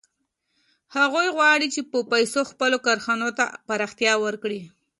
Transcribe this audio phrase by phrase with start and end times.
[0.97, 4.61] هغوی غواړي چې په پیسو خپلو کارخانو ته پراختیا ورکړي